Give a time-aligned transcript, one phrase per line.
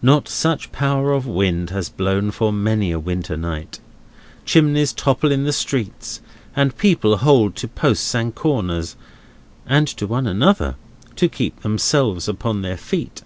[0.00, 3.78] Not such power of wind has blown for many a winter night.
[4.46, 6.22] Chimneys topple in the streets,
[6.56, 8.96] and people hold to posts and corners,
[9.66, 10.76] and to one another,
[11.16, 13.20] to keep themselves upon their feet.